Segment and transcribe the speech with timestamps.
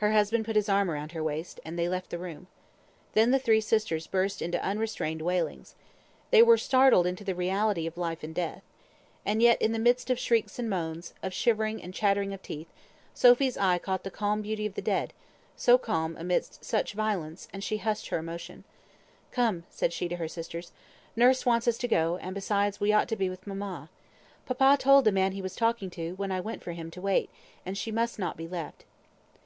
[0.00, 2.48] Her husband put his arm round her waist, and they left the room.
[3.14, 5.74] Then the three sisters burst into unrestrained wailings.
[6.30, 8.62] They were startled into the reality of life and death.
[9.24, 12.66] And yet, in the midst of shrieks and moans, of shivering, and chattering of teeth,
[13.14, 15.14] Sophy's eye caught the calm beauty of the dead;
[15.56, 18.64] so calm amidst such violence, and she hushed her emotion.
[19.32, 20.72] "Come," said she to her sisters,
[21.16, 23.88] "nurse wants us to go; and besides, we ought to be with mamma.
[24.44, 27.30] Papa told the man he was talking to, when I went for him, to wait,
[27.64, 28.84] and she must not be left."